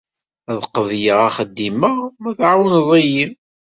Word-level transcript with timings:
Ad 0.51 0.59
qebleɣ 0.73 1.19
axeddim-a 1.27 1.93
ma 2.21 2.31
tɛawneḍ-iyi. 2.37 3.25